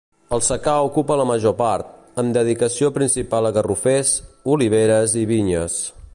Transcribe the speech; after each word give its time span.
El 0.35 0.41
secà 0.45 0.71
ocupa 0.85 1.17
la 1.19 1.27
major 1.31 1.53
part, 1.59 1.91
amb 2.23 2.35
dedicació 2.39 2.91
principal 2.97 3.51
a 3.51 3.55
garrofers, 3.59 4.19
oliveres 4.57 5.19
i 5.25 5.29
vinyes. 5.35 5.79